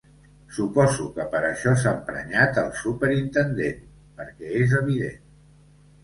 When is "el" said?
2.61-2.71